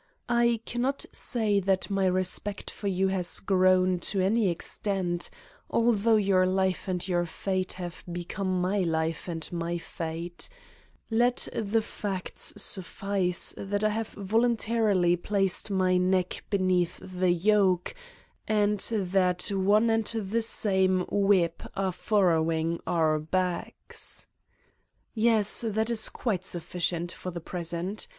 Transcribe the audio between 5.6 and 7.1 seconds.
although your life and